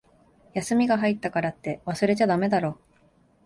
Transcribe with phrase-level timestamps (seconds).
[0.55, 2.79] 休みが入ったからって、忘れちゃだめだろ。